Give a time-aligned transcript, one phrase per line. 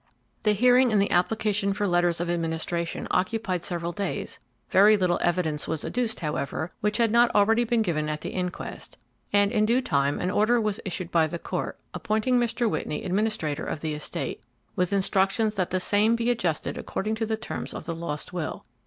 [0.41, 5.67] The hearing in the application for letters of administration occupied several days; very little evidence
[5.67, 8.97] was adduced, however, which had not already been given at the inquest,
[9.31, 12.67] and in due time an order was issued by the court, appointing Mr.
[12.67, 14.41] Whitney administrator of the estate,
[14.75, 18.65] with instructions that the same be adjusted according to the terms of the lost will.